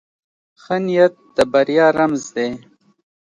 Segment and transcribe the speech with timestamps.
[0.61, 2.49] ښه نیت د بریا رمز دی.